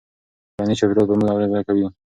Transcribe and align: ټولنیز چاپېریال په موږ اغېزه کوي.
ټولنیز 0.55 0.77
چاپېریال 0.79 1.07
په 1.09 1.15
موږ 1.19 1.29
اغېزه 1.31 1.59
کوي. 1.67 1.85